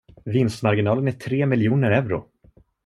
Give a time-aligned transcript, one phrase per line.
[0.25, 2.29] Vinstmarginalen är tre miljoner euro!